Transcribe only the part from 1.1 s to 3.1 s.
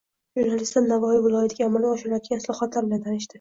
viloyatida amalga oshirilayotgan islohotlar bilan